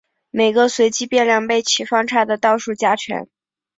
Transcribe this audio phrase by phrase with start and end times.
[0.31, 3.29] 每个随机变量被其方差的倒数加权。